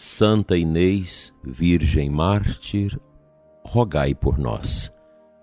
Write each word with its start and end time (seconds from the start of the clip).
Santa 0.00 0.56
Inês, 0.56 1.34
Virgem 1.42 2.08
Mártir, 2.08 2.96
rogai 3.64 4.14
por 4.14 4.38
nós. 4.38 4.92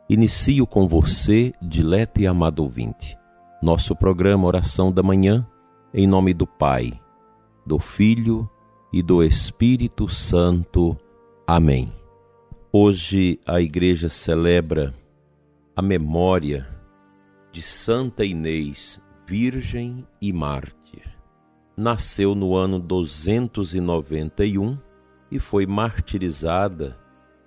Inicio 0.09 0.65
com 0.65 0.87
você, 0.87 1.51
dileto 1.61 2.21
e 2.21 2.25
amado 2.25 2.63
ouvinte, 2.63 3.17
nosso 3.61 3.93
programa 3.93 4.47
Oração 4.47 4.93
da 4.93 5.03
Manhã, 5.03 5.45
em 5.93 6.07
nome 6.07 6.33
do 6.33 6.47
Pai, 6.47 6.93
do 7.65 7.77
Filho 7.77 8.49
e 8.93 9.03
do 9.03 9.21
Espírito 9.21 10.07
Santo. 10.07 10.95
Amém. 11.45 11.91
Hoje 12.71 13.37
a 13.45 13.59
Igreja 13.59 14.07
celebra 14.07 14.95
a 15.75 15.81
memória 15.81 16.65
de 17.51 17.61
Santa 17.61 18.23
Inês, 18.23 19.01
Virgem 19.27 20.07
e 20.21 20.31
Mártir 20.31 21.14
nasceu 21.75 22.33
no 22.33 22.55
ano 22.55 22.79
291 22.79 24.77
e 25.29 25.39
foi 25.39 25.65
martirizada 25.65 26.97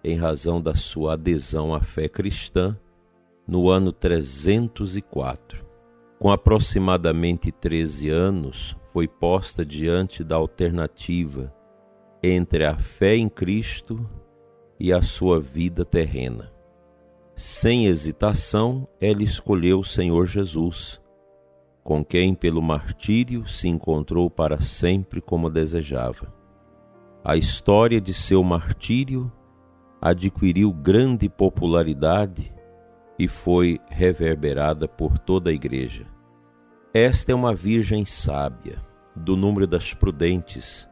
em 0.05 0.17
razão 0.17 0.61
da 0.61 0.75
sua 0.75 1.15
adesão 1.15 1.75
à 1.75 1.81
fé 1.81 2.09
cristã 2.09 2.79
no 3.47 3.71
ano 3.71 3.93
304. 3.93 5.67
Com 6.19 6.31
aproximadamente 6.31 7.51
13 7.51 8.11
anos, 8.11 8.77
foi 8.93 9.07
posta 9.09 9.65
diante 9.65 10.23
da 10.25 10.37
alternativa 10.37 11.55
entre 12.23 12.65
a 12.65 12.77
fé 12.77 13.17
em 13.17 13.29
Cristo 13.29 14.09
e 14.79 14.93
a 14.93 15.01
sua 15.01 15.41
vida 15.41 15.85
terrena. 15.85 16.53
Sem 17.37 17.87
hesitação, 17.87 18.87
ela 19.01 19.23
escolheu 19.23 19.79
o 19.79 19.85
Senhor 19.85 20.27
Jesus 20.27 21.01
com 21.89 22.05
quem 22.05 22.35
pelo 22.35 22.61
martírio 22.61 23.49
se 23.49 23.67
encontrou 23.67 24.29
para 24.29 24.61
sempre 24.61 25.23
como 25.23 25.49
desejava. 25.49 26.31
A 27.25 27.35
história 27.35 27.99
de 27.99 28.13
seu 28.13 28.45
martírio 28.45 29.33
adquiriu 29.99 30.71
grande 30.71 31.31
popularidade 31.31 32.55
e 33.19 33.27
foi 33.27 33.81
reverberada 33.89 34.87
por 34.87 35.19
toda 35.19 35.49
a 35.49 35.53
Igreja. 35.55 36.07
Esta 36.93 37.33
é 37.33 37.35
uma 37.35 37.55
Virgem 37.55 38.05
sábia, 38.05 38.85
do 39.17 39.35
número 39.35 39.67
das 39.67 39.95
prudentes, 39.95 40.87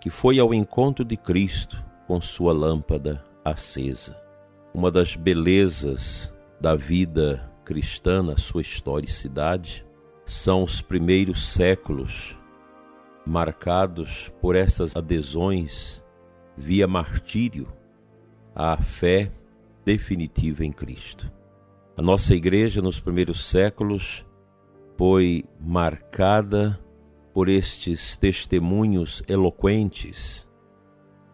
que 0.00 0.08
foi 0.08 0.38
ao 0.38 0.54
encontro 0.54 1.04
de 1.04 1.18
Cristo 1.18 1.84
com 2.06 2.18
sua 2.18 2.54
lâmpada 2.54 3.22
acesa. 3.44 4.16
Uma 4.72 4.90
das 4.90 5.16
belezas 5.16 6.32
da 6.58 6.74
vida 6.74 7.46
cristã 7.62 8.22
na 8.22 8.38
sua 8.38 8.62
historicidade 8.62 9.84
são 10.30 10.62
os 10.62 10.80
primeiros 10.80 11.44
séculos 11.44 12.38
marcados 13.26 14.32
por 14.40 14.54
essas 14.54 14.94
adesões 14.94 16.00
via 16.56 16.86
martírio 16.86 17.66
à 18.54 18.76
fé 18.76 19.32
definitiva 19.84 20.64
em 20.64 20.70
Cristo. 20.70 21.30
A 21.96 22.02
nossa 22.02 22.32
igreja 22.32 22.80
nos 22.80 23.00
primeiros 23.00 23.44
séculos 23.44 24.24
foi 24.96 25.44
marcada 25.58 26.78
por 27.34 27.48
estes 27.48 28.16
testemunhos 28.16 29.24
eloquentes 29.26 30.46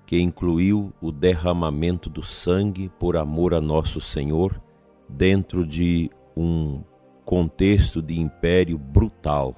que 0.06 0.18
incluiu 0.18 0.90
o 1.02 1.12
derramamento 1.12 2.08
do 2.08 2.22
sangue 2.22 2.90
por 2.98 3.18
amor 3.18 3.52
a 3.52 3.60
nosso 3.60 4.00
Senhor 4.00 4.58
dentro 5.06 5.66
de 5.66 6.10
um 6.34 6.82
contexto 7.26 8.00
de 8.00 8.20
império 8.20 8.78
brutal 8.78 9.56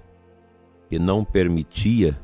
que 0.89 0.99
não 0.99 1.23
permitia 1.23 2.19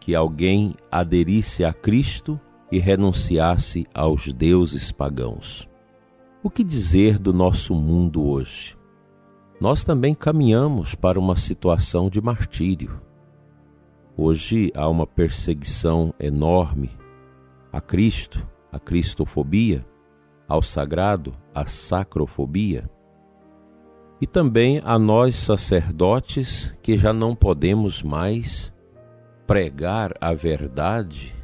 que 0.00 0.14
alguém 0.14 0.74
aderisse 0.90 1.62
a 1.62 1.72
Cristo 1.72 2.40
e 2.72 2.78
renunciasse 2.78 3.86
aos 3.92 4.32
deuses 4.32 4.90
pagãos. 4.90 5.68
O 6.42 6.48
que 6.48 6.64
dizer 6.64 7.18
do 7.18 7.30
nosso 7.30 7.74
mundo 7.74 8.26
hoje? 8.26 8.74
Nós 9.60 9.84
também 9.84 10.14
caminhamos 10.14 10.94
para 10.94 11.20
uma 11.20 11.36
situação 11.36 12.08
de 12.08 12.18
martírio. 12.18 13.02
Hoje 14.16 14.72
há 14.74 14.88
uma 14.88 15.06
perseguição 15.06 16.14
enorme 16.18 16.90
a 17.70 17.82
Cristo, 17.82 18.44
a 18.72 18.80
cristofobia, 18.80 19.86
ao 20.48 20.62
sagrado, 20.62 21.34
a 21.54 21.66
sacrofobia 21.66 22.90
e 24.20 24.26
também 24.26 24.82
a 24.84 24.98
nós 24.98 25.34
sacerdotes 25.34 26.74
que 26.82 26.98
já 26.98 27.12
não 27.12 27.34
podemos 27.34 28.02
mais 28.02 28.72
pregar 29.46 30.12
a 30.20 30.34
verdade 30.34 31.34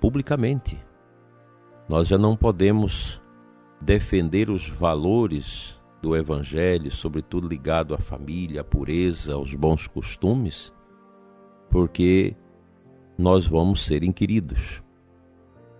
publicamente. 0.00 0.78
Nós 1.88 2.06
já 2.06 2.16
não 2.16 2.36
podemos 2.36 3.20
defender 3.80 4.48
os 4.48 4.68
valores 4.68 5.76
do 6.00 6.16
Evangelho, 6.16 6.90
sobretudo 6.90 7.48
ligado 7.48 7.94
à 7.94 7.98
família, 7.98 8.60
à 8.60 8.64
pureza, 8.64 9.34
aos 9.34 9.54
bons 9.54 9.86
costumes, 9.86 10.72
porque 11.68 12.36
nós 13.18 13.46
vamos 13.46 13.84
ser 13.84 14.04
inquiridos. 14.04 14.82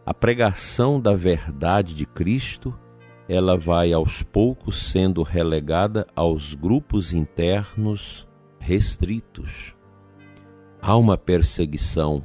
A 0.04 0.12
pregação 0.12 1.00
da 1.00 1.14
verdade 1.14 1.94
de 1.94 2.04
Cristo 2.04 2.76
ela 3.30 3.56
vai 3.56 3.92
aos 3.92 4.24
poucos 4.24 4.90
sendo 4.90 5.22
relegada 5.22 6.04
aos 6.16 6.52
grupos 6.52 7.12
internos 7.12 8.26
restritos. 8.58 9.72
Há 10.82 10.96
uma 10.96 11.16
perseguição 11.16 12.24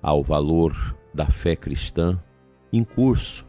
ao 0.00 0.22
valor 0.22 0.96
da 1.12 1.26
fé 1.26 1.56
cristã 1.56 2.16
em 2.72 2.84
curso 2.84 3.44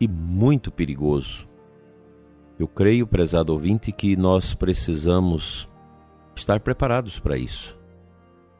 e 0.00 0.08
muito 0.08 0.72
perigoso. 0.72 1.48
Eu 2.58 2.66
creio, 2.66 3.06
prezado 3.06 3.52
ouvinte, 3.52 3.92
que 3.92 4.16
nós 4.16 4.52
precisamos 4.52 5.68
estar 6.34 6.58
preparados 6.58 7.20
para 7.20 7.38
isso, 7.38 7.78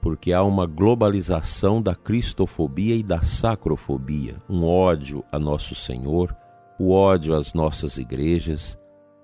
porque 0.01 0.33
há 0.33 0.45
uma 0.45 0.69
globalização 0.69 1.83
da 1.83 1.97
cristofobia 1.97 2.95
e 2.95 3.03
da 3.03 3.23
sacrofobia, 3.23 4.41
um 4.49 4.65
ódio 4.65 5.25
a 5.33 5.39
nosso 5.39 5.75
Senhor 5.75 6.33
o 6.81 6.93
ódio 6.93 7.37
às 7.37 7.53
nossas 7.53 7.99
igrejas, 7.99 8.75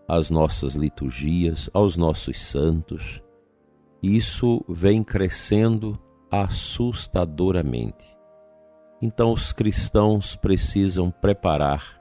às 0.06 0.28
nossas 0.28 0.74
liturgias, 0.74 1.70
aos 1.72 1.96
nossos 1.96 2.38
santos. 2.38 3.22
Isso 4.02 4.62
vem 4.68 5.02
crescendo 5.02 5.98
assustadoramente. 6.30 8.14
Então, 9.00 9.32
os 9.32 9.54
cristãos 9.54 10.36
precisam 10.36 11.10
preparar 11.10 11.98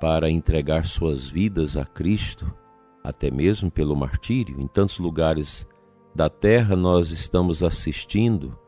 para 0.00 0.28
entregar 0.28 0.86
suas 0.86 1.30
vidas 1.30 1.76
a 1.76 1.84
Cristo, 1.84 2.52
até 3.04 3.30
mesmo 3.30 3.70
pelo 3.70 3.94
martírio. 3.94 4.60
Em 4.60 4.66
tantos 4.66 4.98
lugares 4.98 5.68
da 6.16 6.28
terra 6.28 6.74
nós 6.74 7.12
estamos 7.12 7.62
assistindo 7.62 8.58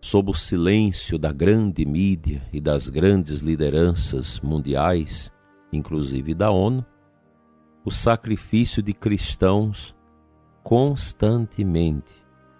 sob 0.00 0.30
o 0.30 0.34
silêncio 0.34 1.18
da 1.18 1.32
grande 1.32 1.84
mídia 1.84 2.42
e 2.52 2.60
das 2.60 2.88
grandes 2.88 3.40
lideranças 3.40 4.40
mundiais, 4.40 5.30
inclusive 5.72 6.34
da 6.34 6.50
ONU, 6.50 6.84
o 7.84 7.90
sacrifício 7.90 8.82
de 8.82 8.94
cristãos 8.94 9.94
constantemente. 10.62 12.10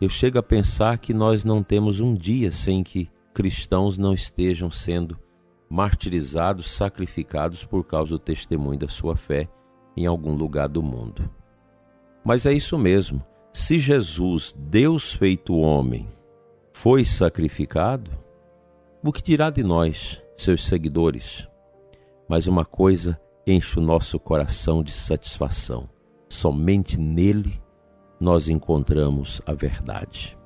Eu 0.00 0.08
chego 0.08 0.38
a 0.38 0.42
pensar 0.42 0.98
que 0.98 1.12
nós 1.12 1.44
não 1.44 1.62
temos 1.62 2.00
um 2.00 2.14
dia 2.14 2.50
sem 2.50 2.82
que 2.82 3.10
cristãos 3.32 3.96
não 3.96 4.12
estejam 4.12 4.70
sendo 4.70 5.18
martirizados, 5.68 6.70
sacrificados 6.70 7.64
por 7.64 7.84
causa 7.84 8.10
do 8.10 8.18
testemunho 8.18 8.78
da 8.78 8.88
sua 8.88 9.16
fé 9.16 9.48
em 9.96 10.06
algum 10.06 10.34
lugar 10.34 10.68
do 10.68 10.82
mundo. 10.82 11.30
Mas 12.24 12.44
é 12.44 12.52
isso 12.52 12.78
mesmo. 12.78 13.24
Se 13.52 13.78
Jesus, 13.78 14.54
Deus 14.56 15.12
feito 15.12 15.54
homem, 15.54 16.08
foi 16.82 17.04
sacrificado, 17.04 18.10
o 19.04 19.12
que 19.12 19.22
dirá 19.22 19.50
de 19.50 19.62
nós, 19.62 20.18
seus 20.34 20.64
seguidores? 20.64 21.46
Mas 22.26 22.46
uma 22.46 22.64
coisa 22.64 23.20
enche 23.46 23.78
o 23.78 23.82
nosso 23.82 24.18
coração 24.18 24.82
de 24.82 24.90
satisfação: 24.90 25.90
somente 26.26 26.98
nele 26.98 27.60
nós 28.18 28.48
encontramos 28.48 29.42
a 29.44 29.52
verdade. 29.52 30.38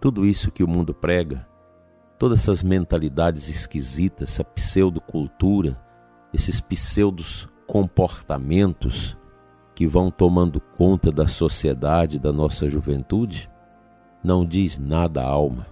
Tudo 0.00 0.26
isso 0.26 0.50
que 0.50 0.64
o 0.64 0.68
mundo 0.68 0.92
prega 0.92 1.46
todas 2.18 2.40
essas 2.40 2.60
mentalidades 2.60 3.48
esquisitas, 3.48 4.30
essa 4.30 4.42
pseudocultura, 4.42 5.80
esses 6.34 6.60
pseudos 6.60 7.48
comportamentos 7.68 9.16
que 9.76 9.86
vão 9.86 10.10
tomando 10.10 10.60
conta 10.60 11.12
da 11.12 11.28
sociedade, 11.28 12.18
da 12.18 12.32
nossa 12.32 12.68
juventude, 12.68 13.48
não 14.22 14.44
diz 14.44 14.78
nada 14.78 15.22
à 15.22 15.26
alma. 15.26 15.66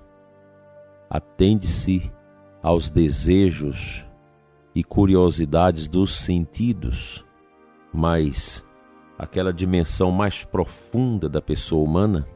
Atende-se 1.08 2.10
aos 2.62 2.90
desejos 2.90 4.04
e 4.74 4.82
curiosidades 4.82 5.88
dos 5.88 6.16
sentidos, 6.16 7.24
mas 7.92 8.64
aquela 9.18 9.52
dimensão 9.52 10.10
mais 10.10 10.44
profunda 10.44 11.28
da 11.28 11.40
pessoa 11.40 11.84
humana 11.84 12.28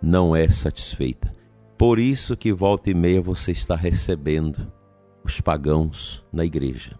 não 0.00 0.34
é 0.34 0.48
satisfeita. 0.48 1.34
Por 1.76 1.98
isso 1.98 2.36
que 2.36 2.52
volta 2.52 2.90
e 2.90 2.94
meia 2.94 3.20
você 3.20 3.52
está 3.52 3.76
recebendo 3.76 4.72
os 5.24 5.40
pagãos 5.40 6.24
na 6.32 6.44
igreja. 6.44 6.98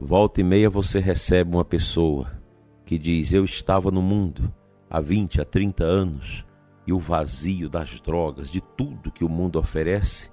Volta 0.00 0.40
e 0.40 0.44
meia 0.44 0.68
você 0.68 1.00
recebe 1.00 1.54
uma 1.54 1.64
pessoa 1.64 2.30
que 2.84 2.98
diz: 2.98 3.32
Eu 3.32 3.44
estava 3.44 3.90
no 3.90 4.02
mundo 4.02 4.52
há 4.90 5.00
20, 5.00 5.40
há 5.40 5.44
30 5.44 5.84
anos 5.84 6.45
e 6.86 6.92
o 6.92 6.98
vazio 6.98 7.68
das 7.68 8.00
drogas, 8.00 8.50
de 8.50 8.60
tudo 8.60 9.10
que 9.10 9.24
o 9.24 9.28
mundo 9.28 9.58
oferece, 9.58 10.30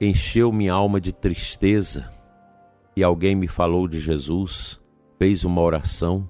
encheu 0.00 0.52
minha 0.52 0.72
alma 0.72 1.00
de 1.00 1.12
tristeza. 1.12 2.10
E 2.96 3.02
alguém 3.02 3.34
me 3.34 3.48
falou 3.48 3.88
de 3.88 3.98
Jesus, 3.98 4.80
fez 5.18 5.44
uma 5.44 5.60
oração 5.60 6.28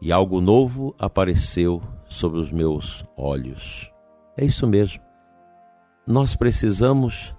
e 0.00 0.12
algo 0.12 0.40
novo 0.40 0.94
apareceu 0.98 1.82
sobre 2.08 2.38
os 2.38 2.50
meus 2.50 3.04
olhos. 3.16 3.92
É 4.36 4.44
isso 4.44 4.66
mesmo. 4.66 5.02
Nós 6.06 6.36
precisamos 6.36 7.34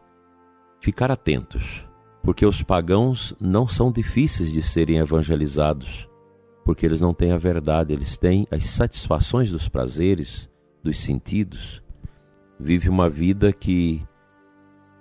ficar 0.81 1.09
atentos, 1.11 1.87
porque 2.21 2.45
os 2.45 2.61
pagãos 2.61 3.33
não 3.39 3.67
são 3.67 3.91
difíceis 3.91 4.51
de 4.51 4.61
serem 4.61 4.97
evangelizados, 4.97 6.07
porque 6.63 6.85
eles 6.85 7.01
não 7.01 7.13
têm 7.13 7.31
a 7.31 7.37
verdade, 7.37 7.93
eles 7.93 8.17
têm 8.17 8.47
as 8.51 8.67
satisfações 8.67 9.49
dos 9.51 9.67
prazeres, 9.67 10.48
dos 10.83 10.99
sentidos. 10.99 11.83
Vive 12.59 12.89
uma 12.89 13.09
vida 13.09 13.53
que 13.53 14.05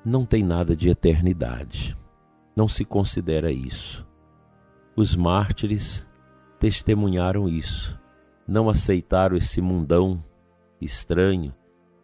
não 0.05 0.25
tem 0.25 0.43
nada 0.43 0.77
de 0.77 0.89
eternidade. 0.89 1.97
Não 2.57 2.69
se 2.69 2.85
considera 2.85 3.53
isso. 3.53 4.07
Os 4.97 5.15
mártires 5.15 6.07
testemunharam 6.59 7.49
isso. 7.49 7.99
Não 8.47 8.69
aceitaram 8.69 9.37
esse 9.37 9.61
mundão 9.61 10.25
estranho, 10.81 11.55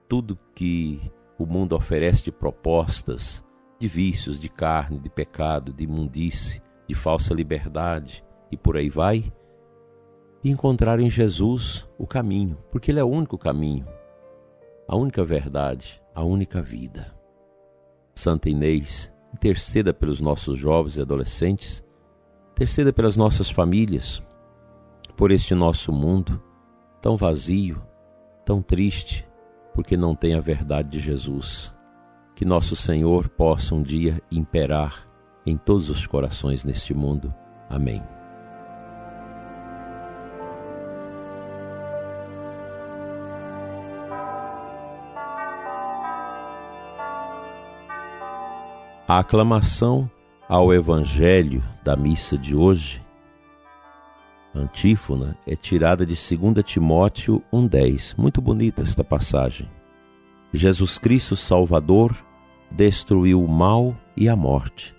tudo 0.09 0.39
que 0.55 1.01
o 1.39 1.47
mundo 1.47 1.75
oferece 1.75 2.25
de 2.25 2.33
propostas, 2.33 3.45
de 3.79 3.89
vícios, 3.89 4.39
de 4.39 4.49
carne, 4.49 4.99
de 4.99 5.09
pecado, 5.09 5.73
de 5.73 5.85
imundice, 5.85 6.63
de 6.87 6.95
falsa 6.95 7.35
liberdade 7.35 8.25
e 8.51 8.57
por 8.57 8.77
aí 8.77 8.89
vai, 8.89 9.33
e 10.45 10.51
encontrar 10.51 11.01
em 11.01 11.09
Jesus 11.09 11.89
o 11.99 12.07
caminho, 12.07 12.59
porque 12.71 12.91
Ele 12.91 13.01
é 13.01 13.05
o 13.05 13.09
único 13.09 13.39
caminho, 13.39 13.87
a 14.87 14.95
única 14.95 15.25
verdade, 15.25 16.01
a 16.15 16.23
única 16.23 16.61
vida. 16.61 17.13
Santa 18.15 18.51
Inês, 18.51 19.11
interceda 19.33 19.93
pelos 19.93 20.21
nossos 20.21 20.59
jovens 20.59 20.97
e 20.97 21.01
adolescentes, 21.01 21.83
interceda 22.53 22.93
pelas 22.93 23.17
nossas 23.17 23.51
famílias, 23.51 24.23
por 25.17 25.33
este 25.33 25.55
nosso 25.55 25.91
mundo 25.91 26.41
tão 27.01 27.17
vazio, 27.17 27.83
tão 28.45 28.63
triste, 28.63 29.27
porque 29.75 29.97
não 29.97 30.15
tem 30.15 30.35
a 30.35 30.41
verdade 30.41 30.91
de 30.91 31.01
Jesus. 31.01 31.75
Que 32.37 32.45
nosso 32.45 32.75
Senhor 32.75 33.29
possa 33.29 33.75
um 33.75 33.83
dia 33.83 34.23
imperar 34.31 35.09
em 35.47 35.57
todos 35.57 35.91
os 35.91 36.07
corações 36.07 36.65
neste 36.65 36.95
mundo. 36.95 37.33
Amém. 37.69 38.03
A 49.15 49.21
aclamação 49.21 50.11
ao 50.49 50.75
Evangelho 50.75 51.63
da 51.85 51.95
missa 51.95 52.37
de 52.37 52.53
hoje, 52.53 53.01
antífona, 54.53 55.39
é 55.47 55.55
tirada 55.55 56.05
de 56.05 56.17
2 56.17 56.65
Timóteo 56.65 57.41
1,10. 57.53 58.19
Muito 58.19 58.43
bonita 58.43 58.83
esta 58.83 59.05
passagem. 59.05 59.69
Jesus 60.53 60.99
Cristo 60.99 61.37
Salvador 61.37 62.13
destruiu 62.73 63.41
o 63.41 63.47
mal 63.47 63.95
e 64.17 64.29
a 64.29 64.35
morte, 64.35 64.93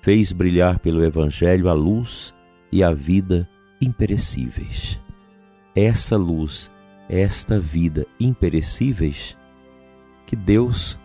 fez 0.00 0.32
brilhar 0.32 0.78
pelo 0.78 1.04
Evangelho 1.04 1.68
a 1.68 1.74
luz 1.74 2.32
e 2.72 2.82
a 2.82 2.94
vida 2.94 3.46
imperecíveis. 3.78 4.98
Essa 5.76 6.16
luz, 6.16 6.70
esta 7.10 7.60
vida 7.60 8.06
imperecíveis, 8.18 9.36
que 10.26 10.34
Deus 10.34 10.98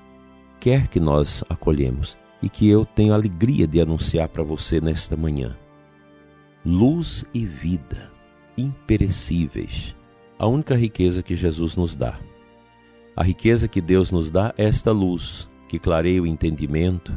quer 0.62 0.88
que 0.88 1.02
nós 1.02 1.44
acolhemos 1.50 2.16
e 2.42 2.50
que 2.50 2.70
eu 2.70 2.86
tenho 2.86 3.14
alegria 3.14 3.68
de 3.68 3.80
anunciar 3.82 4.30
para 4.30 4.44
você 4.44 4.80
nesta 4.80 5.16
manhã. 5.16 5.56
Luz 6.66 7.26
e 7.34 7.46
vida, 7.46 8.12
imperecíveis, 8.58 9.96
a 10.38 10.48
única 10.48 10.76
riqueza 10.76 11.24
que 11.24 11.36
Jesus 11.36 11.76
nos 11.76 11.96
dá. 11.96 12.20
A 13.16 13.24
riqueza 13.24 13.68
que 13.68 13.80
Deus 13.80 14.12
nos 14.12 14.30
dá 14.30 14.54
é 14.58 14.66
esta 14.66 14.92
luz 14.92 15.48
que 15.70 15.80
clareia 15.80 16.22
o 16.22 16.28
entendimento, 16.28 17.14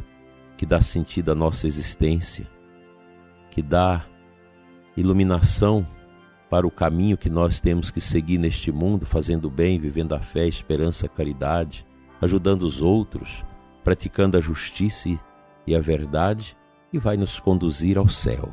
que 0.56 0.64
dá 0.64 0.80
sentido 0.80 1.32
à 1.32 1.34
nossa 1.34 1.66
existência, 1.66 2.46
que 3.50 3.62
dá 3.62 4.04
iluminação 4.96 5.86
para 6.50 6.66
o 6.66 6.70
caminho 6.70 7.18
que 7.18 7.28
nós 7.28 7.60
temos 7.60 7.90
que 7.90 8.00
seguir 8.00 8.38
neste 8.38 8.72
mundo, 8.72 9.04
fazendo 9.04 9.50
bem, 9.50 9.78
vivendo 9.78 10.14
a 10.14 10.20
fé, 10.20 10.46
esperança, 10.46 11.08
caridade, 11.08 11.86
ajudando 12.20 12.62
os 12.62 12.80
outros, 12.80 13.44
praticando 13.88 14.36
a 14.36 14.40
justiça 14.40 15.08
e 15.66 15.74
a 15.74 15.80
verdade, 15.80 16.54
e 16.92 16.98
vai 16.98 17.16
nos 17.16 17.40
conduzir 17.40 17.96
ao 17.96 18.06
céu. 18.06 18.52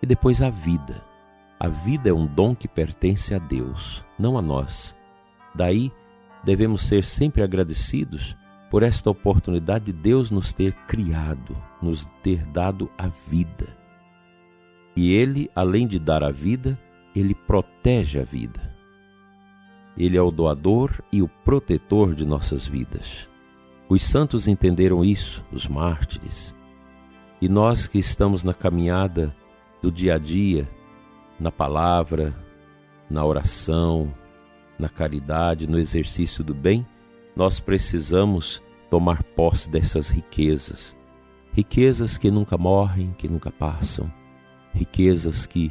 E 0.00 0.06
depois 0.06 0.40
a 0.40 0.48
vida. 0.48 1.02
A 1.58 1.66
vida 1.66 2.08
é 2.08 2.12
um 2.12 2.24
dom 2.24 2.54
que 2.54 2.68
pertence 2.68 3.34
a 3.34 3.38
Deus, 3.38 4.04
não 4.16 4.38
a 4.38 4.42
nós. 4.42 4.94
Daí 5.56 5.90
devemos 6.44 6.82
ser 6.82 7.02
sempre 7.02 7.42
agradecidos 7.42 8.36
por 8.70 8.84
esta 8.84 9.10
oportunidade 9.10 9.86
de 9.86 9.92
Deus 9.92 10.30
nos 10.30 10.52
ter 10.52 10.72
criado, 10.86 11.56
nos 11.82 12.06
ter 12.22 12.46
dado 12.46 12.88
a 12.96 13.08
vida. 13.08 13.66
E 14.94 15.14
Ele, 15.14 15.50
além 15.52 15.84
de 15.84 15.98
dar 15.98 16.22
a 16.22 16.30
vida, 16.30 16.78
Ele 17.12 17.34
protege 17.34 18.20
a 18.20 18.24
vida. 18.24 18.72
Ele 19.98 20.16
é 20.16 20.22
o 20.22 20.30
doador 20.30 21.02
e 21.10 21.22
o 21.22 21.28
protetor 21.44 22.14
de 22.14 22.24
nossas 22.24 22.68
vidas. 22.68 23.33
Os 23.88 24.02
santos 24.02 24.48
entenderam 24.48 25.04
isso, 25.04 25.44
os 25.52 25.66
mártires. 25.68 26.54
E 27.40 27.48
nós 27.48 27.86
que 27.86 27.98
estamos 27.98 28.42
na 28.42 28.54
caminhada 28.54 29.34
do 29.82 29.92
dia 29.92 30.14
a 30.14 30.18
dia, 30.18 30.68
na 31.38 31.52
palavra, 31.52 32.34
na 33.10 33.24
oração, 33.24 34.12
na 34.78 34.88
caridade, 34.88 35.66
no 35.66 35.78
exercício 35.78 36.42
do 36.42 36.54
bem, 36.54 36.86
nós 37.36 37.60
precisamos 37.60 38.62
tomar 38.88 39.22
posse 39.22 39.68
dessas 39.68 40.08
riquezas. 40.08 40.96
Riquezas 41.52 42.16
que 42.16 42.30
nunca 42.30 42.56
morrem, 42.56 43.14
que 43.18 43.28
nunca 43.28 43.50
passam. 43.50 44.10
Riquezas 44.72 45.46
que 45.46 45.70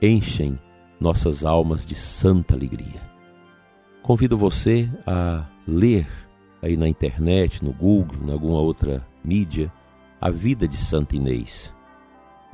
enchem 0.00 0.58
nossas 0.98 1.44
almas 1.44 1.86
de 1.86 1.94
santa 1.94 2.54
alegria. 2.54 3.00
Convido 4.02 4.36
você 4.36 4.90
a 5.06 5.46
ler 5.66 6.08
aí 6.62 6.76
na 6.76 6.88
internet, 6.88 7.64
no 7.64 7.72
Google, 7.72 8.16
em 8.24 8.32
alguma 8.32 8.60
outra 8.60 9.04
mídia, 9.24 9.70
a 10.20 10.30
vida 10.30 10.68
de 10.68 10.76
Santa 10.76 11.16
Inês. 11.16 11.74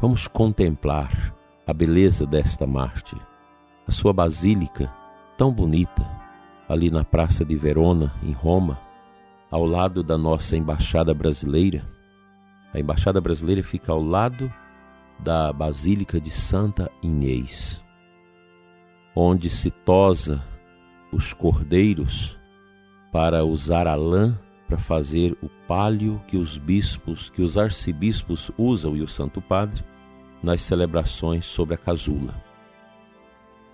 Vamos 0.01 0.27
contemplar 0.27 1.35
a 1.67 1.75
beleza 1.75 2.25
desta 2.25 2.67
mártir, 2.67 3.19
a 3.87 3.93
sua 3.93 4.13
basílica 4.13 4.91
tão 5.37 5.53
bonita, 5.53 6.05
ali 6.67 6.91
na 6.91 7.05
Praça 7.05 7.45
de 7.45 7.55
Verona, 7.55 8.15
em 8.23 8.33
Roma, 8.33 8.79
ao 9.51 9.67
lado 9.67 10.03
da 10.03 10.17
nossa 10.17 10.57
embaixada 10.57 11.13
brasileira. 11.13 11.85
A 12.73 12.81
embaixada 12.81 13.21
brasileira 13.21 13.63
fica 13.63 13.93
ao 13.93 14.03
lado 14.03 14.51
da 15.19 15.53
Basílica 15.53 16.21
de 16.21 16.31
Santa 16.31 16.91
Inês, 17.03 17.83
onde 19.15 19.51
se 19.51 19.71
tosa 19.71 20.43
os 21.13 21.33
cordeiros 21.33 22.38
para 23.11 23.45
usar 23.45 23.87
a 23.87 23.95
lã 23.95 24.39
para 24.69 24.77
fazer 24.77 25.37
o 25.43 25.49
palio 25.67 26.21
que 26.29 26.37
os 26.37 26.59
bispos, 26.59 27.31
que 27.31 27.41
os 27.41 27.57
arcebispos 27.57 28.51
usam 28.59 28.95
e 28.95 29.01
o 29.01 29.09
Santo 29.09 29.41
Padre 29.41 29.83
nas 30.43 30.61
celebrações 30.61 31.47
sobre 31.47 31.75
a 31.75 31.79
casula. 31.79 32.35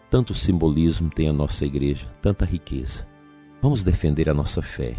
Tanto 0.08 0.32
simbolismo 0.32 1.10
tem 1.10 1.28
a 1.28 1.32
nossa 1.32 1.64
igreja, 1.66 2.06
tanta 2.22 2.44
riqueza. 2.44 3.04
Vamos 3.60 3.82
defender 3.82 4.30
a 4.30 4.34
nossa 4.34 4.62
fé. 4.62 4.94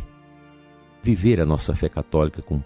viver 1.02 1.40
a 1.40 1.46
nossa 1.46 1.76
fé 1.76 1.88
católica 1.88 2.42
com 2.42 2.62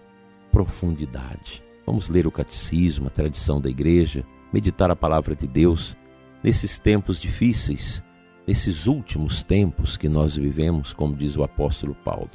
profundidade. 0.49 1.61
Vamos 1.85 2.07
ler 2.07 2.25
o 2.25 2.31
catecismo, 2.31 3.07
a 3.07 3.09
tradição 3.09 3.59
da 3.59 3.69
igreja, 3.69 4.23
meditar 4.51 4.89
a 4.89 4.95
palavra 4.95 5.35
de 5.35 5.45
Deus 5.45 5.93
nesses 6.41 6.79
tempos 6.79 7.19
difíceis, 7.19 8.01
nesses 8.50 8.88
últimos 8.88 9.44
tempos 9.44 9.96
que 9.96 10.10
nós 10.10 10.36
vivemos, 10.36 10.91
como 10.91 11.15
diz 11.15 11.38
o 11.38 11.44
apóstolo 11.44 11.94
Paulo. 11.94 12.32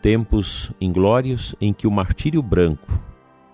Tempos 0.00 0.72
inglórios 0.80 1.54
em 1.60 1.74
que 1.74 1.86
o 1.86 1.90
martírio 1.90 2.40
branco, 2.40 2.98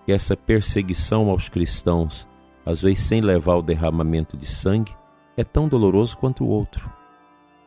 essa 0.07 0.37
perseguição 0.37 1.29
aos 1.29 1.49
cristãos, 1.49 2.25
às 2.65 2.81
vezes 2.81 3.01
sem 3.01 3.19
levar 3.19 3.51
ao 3.51 3.61
derramamento 3.61 4.37
de 4.37 4.45
sangue, 4.45 4.95
é 5.35 5.43
tão 5.43 5.67
doloroso 5.67 6.15
quanto 6.17 6.45
o 6.45 6.47
outro, 6.47 6.89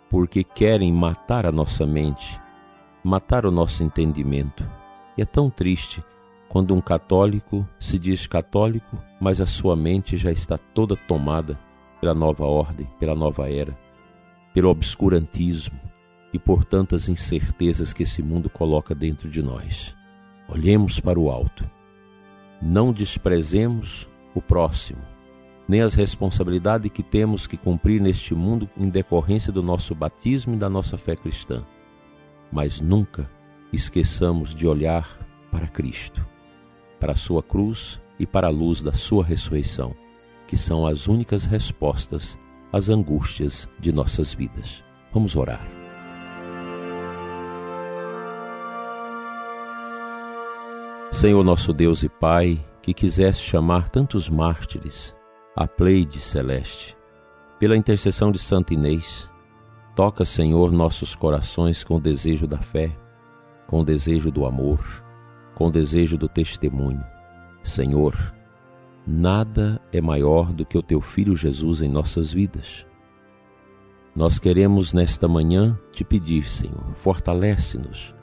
porque 0.09 0.43
querem 0.43 0.91
matar 0.91 1.45
a 1.45 1.53
nossa 1.53 1.85
mente, 1.87 2.41
matar 3.05 3.45
o 3.45 3.51
nosso 3.51 3.83
entendimento. 3.83 4.65
E 5.15 5.21
é 5.21 5.27
tão 5.27 5.51
triste 5.51 6.03
quando 6.49 6.75
um 6.75 6.81
católico 6.81 7.69
se 7.79 7.99
diz 7.99 8.27
católico, 8.27 8.97
mas 9.21 9.43
a 9.43 9.47
sua 9.47 9.77
mente 9.77 10.17
já 10.17 10.33
está 10.33 10.57
toda 10.57 10.97
tomada 10.97 11.68
pela 12.01 12.15
nova 12.15 12.45
ordem, 12.45 12.87
pela 12.99 13.15
nova 13.15 13.51
era, 13.51 13.77
pelo 14.55 14.71
obscurantismo 14.71 15.79
e 16.33 16.39
por 16.39 16.65
tantas 16.65 17.09
incertezas 17.09 17.93
que 17.93 18.03
esse 18.03 18.23
mundo 18.23 18.51
coloca 18.51 18.95
dentro 18.95 19.29
de 19.29 19.43
nós. 19.43 19.95
Olhemos 20.49 21.01
para 21.01 21.19
o 21.19 21.31
alto. 21.31 21.65
Não 22.61 22.93
desprezemos 22.93 24.09
o 24.35 24.41
próximo, 24.41 25.01
nem 25.69 25.83
as 25.83 25.95
responsabilidades 25.95 26.91
que 26.91 27.03
temos 27.03 27.47
que 27.47 27.57
cumprir 27.57 28.01
neste 28.01 28.35
mundo 28.35 28.69
em 28.77 28.89
decorrência 28.89 29.53
do 29.53 29.63
nosso 29.63 29.95
batismo 29.95 30.55
e 30.55 30.59
da 30.59 30.69
nossa 30.69 30.97
fé 30.97 31.15
cristã. 31.15 31.63
Mas 32.51 32.81
nunca 32.81 33.31
esqueçamos 33.73 34.55
de 34.55 34.67
olhar 34.67 35.19
para 35.51 35.69
Cristo, 35.69 36.25
para 36.99 37.13
a 37.13 37.17
sua 37.17 37.43
cruz 37.43 38.01
e 38.19 38.27
para 38.27 38.49
a 38.49 38.51
luz 38.51 38.83
da 38.83 38.93
sua 38.93 39.25
ressurreição, 39.25 39.95
que 40.49 40.57
são 40.57 40.87
as 40.87 41.07
únicas 41.07 41.45
respostas 41.45 42.37
às 42.73 42.89
angústias 42.89 43.69
de 43.79 43.93
nossas 43.93 44.35
vidas. 44.35 44.83
Vamos 45.13 45.37
orar. 45.37 45.61
Senhor 51.13 51.45
nosso 51.45 51.73
Deus 51.73 52.03
e 52.03 52.09
Pai, 52.09 52.65
que 52.81 52.95
quiseste 52.95 53.45
chamar 53.45 53.89
tantos 53.89 54.31
mártires 54.31 55.15
à 55.55 55.67
Pleide 55.67 56.19
celeste, 56.19 56.97
pela 57.59 57.77
intercessão 57.77 58.31
de 58.33 58.39
Santa 58.39 58.73
Inês, 58.73 59.29
toca, 59.95 60.25
Senhor, 60.25 60.71
nossos 60.71 61.15
corações 61.15 61.83
com 61.83 61.97
o 61.97 62.01
desejo 62.01 62.47
da 62.47 62.59
fé, 62.59 62.97
com 63.67 63.81
o 63.81 63.85
desejo 63.85 64.31
do 64.31 64.47
amor, 64.47 65.05
com 65.55 65.67
o 65.67 65.71
desejo 65.71 66.17
do 66.17 66.29
testemunho. 66.29 67.05
Senhor, 67.65 68.15
nada 69.09 69.81
é 69.91 70.03
maior 70.03 70.53
do 70.53 70.67
que 70.67 70.77
o 70.77 70.83
teu 70.83 71.01
Filho 71.01 71.35
Jesus 71.35 71.81
em 71.81 71.89
nossas 71.89 72.31
vidas. 72.31 72.87
Nós 74.15 74.39
queremos 74.39 74.93
nesta 74.93 75.27
manhã 75.27 75.79
te 75.91 76.05
pedir, 76.05 76.43
Senhor, 76.43 76.93
fortalece-nos 76.97 78.15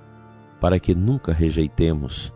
para 0.61 0.79
que 0.79 0.93
nunca 0.93 1.33
rejeitemos 1.33 2.31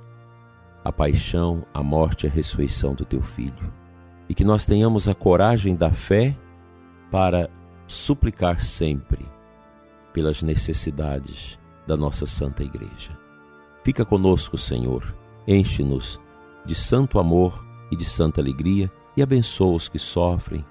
a 0.84 0.92
paixão, 0.92 1.64
a 1.74 1.84
morte 1.84 2.26
e 2.26 2.30
a 2.30 2.32
ressurreição 2.32 2.96
do 2.96 3.06
teu 3.06 3.22
filho. 3.22 3.72
E 4.28 4.34
que 4.34 4.44
nós 4.44 4.66
tenhamos 4.66 5.08
a 5.08 5.14
coragem 5.14 5.76
da 5.76 5.92
fé 5.92 6.36
para 7.12 7.50
suplicar 7.86 8.62
sempre 8.62 9.26
pelas 10.12 10.42
necessidades 10.42 11.60
da 11.86 11.96
nossa 11.96 12.26
Santa 12.26 12.64
Igreja. 12.64 13.16
Fica 13.84 14.04
conosco, 14.04 14.58
Senhor, 14.58 15.16
enche-nos 15.48 16.20
de 16.66 16.74
santo 16.74 17.20
amor 17.20 17.69
e 17.92 17.96
de 17.96 18.06
santa 18.06 18.42
alegria 18.42 18.92
e 19.16 19.22
abençoa 19.22 19.76
os 19.76 19.90
que 19.90 20.00
sofrem, 20.00 20.66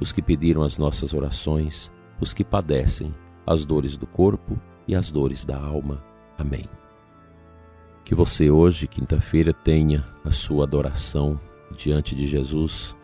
os 0.00 0.12
que 0.12 0.22
pediram 0.22 0.62
as 0.62 0.76
nossas 0.78 1.14
orações, 1.14 1.90
os 2.20 2.32
que 2.32 2.44
padecem 2.44 3.14
as 3.46 3.64
dores 3.64 3.96
do 3.96 4.06
corpo 4.06 4.58
e 4.86 4.94
as 4.94 5.10
dores 5.10 5.44
da 5.44 5.56
alma. 5.56 6.02
Amém. 6.38 6.68
Que 8.04 8.14
você 8.14 8.50
hoje, 8.50 8.86
quinta-feira, 8.86 9.52
tenha 9.52 10.04
a 10.24 10.30
sua 10.30 10.64
adoração 10.64 11.40
diante 11.76 12.14
de 12.14 12.26
Jesus, 12.26 12.94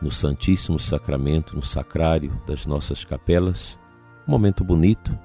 no 0.00 0.10
Santíssimo 0.10 0.78
Sacramento, 0.78 1.56
no 1.56 1.62
sacrário 1.62 2.40
das 2.46 2.66
nossas 2.66 3.04
capelas. 3.04 3.78
Um 4.26 4.30
momento 4.30 4.62
bonito 4.62 5.18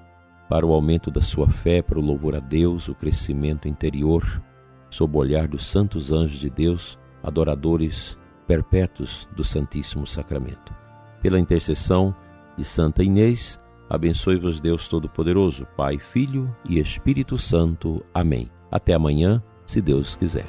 para 0.50 0.66
o 0.66 0.74
aumento 0.74 1.12
da 1.12 1.22
sua 1.22 1.50
fé, 1.50 1.82
para 1.82 2.00
o 2.00 2.02
louvor 2.02 2.36
a 2.36 2.40
Deus, 2.40 2.88
o 2.88 2.96
crescimento 2.96 3.68
interior, 3.68 4.42
sob 4.90 5.16
o 5.16 5.20
olhar 5.20 5.48
dos 5.48 5.66
santos 5.66 6.12
anjos 6.12 6.40
de 6.40 6.50
Deus, 6.50 6.98
adoradores 7.24 8.18
perpétuos 8.46 9.28
do 9.36 9.44
Santíssimo 9.44 10.06
Sacramento. 10.06 10.74
Pela 11.22 11.40
intercessão 11.40 12.14
de 12.58 12.66
Santa 12.66 13.04
Inês, 13.04 13.60
abençoe-vos 13.90 14.60
Deus 14.60 14.88
Todo-Poderoso, 14.88 15.66
Pai, 15.78 15.98
Filho 15.98 16.54
e 16.68 16.80
Espírito 16.80 17.38
Santo. 17.38 18.06
Amém. 18.14 18.52
Até 18.70 18.94
amanhã, 18.94 19.42
se 19.66 19.82
Deus 19.82 20.16
quiser. 20.16 20.46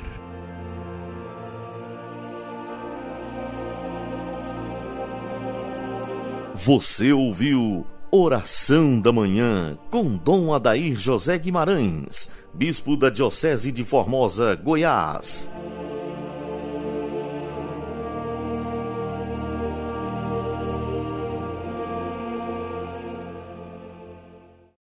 Você 6.55 7.13
ouviu 7.13 7.87
Oração 8.11 9.01
da 9.01 9.13
Manhã 9.13 9.77
com 9.91 10.17
Dom 10.17 10.55
Adair 10.55 10.97
José 10.97 11.37
Guimarães, 11.37 12.31
Bispo 12.55 12.97
da 12.97 13.11
Diocese 13.11 13.73
de 13.73 13.83
Formosa, 13.85 14.55
Goiás. 14.55 15.51